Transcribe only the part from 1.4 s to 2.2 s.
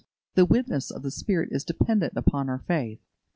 is dependent